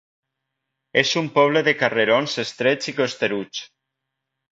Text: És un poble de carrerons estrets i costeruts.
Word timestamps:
És 1.01 1.11
un 1.21 1.27
poble 1.35 1.61
de 1.67 1.73
carrerons 1.81 2.33
estrets 2.45 2.91
i 2.93 2.95
costeruts. 3.01 3.63